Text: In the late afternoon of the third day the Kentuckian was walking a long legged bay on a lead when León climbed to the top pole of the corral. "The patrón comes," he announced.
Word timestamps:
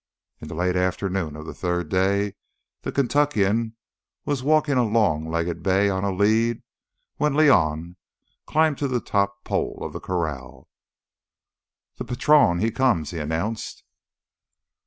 In 0.39 0.47
the 0.47 0.55
late 0.55 0.75
afternoon 0.75 1.35
of 1.35 1.45
the 1.45 1.53
third 1.53 1.87
day 1.87 2.33
the 2.81 2.91
Kentuckian 2.91 3.75
was 4.25 4.41
walking 4.41 4.73
a 4.75 4.83
long 4.83 5.29
legged 5.29 5.61
bay 5.61 5.91
on 5.91 6.03
a 6.03 6.11
lead 6.11 6.63
when 7.17 7.33
León 7.33 7.97
climbed 8.47 8.79
to 8.79 8.87
the 8.87 8.99
top 8.99 9.43
pole 9.43 9.77
of 9.83 9.93
the 9.93 9.99
corral. 9.99 10.67
"The 11.97 12.05
patrón 12.05 12.67
comes," 12.75 13.11
he 13.11 13.19
announced. 13.19 13.83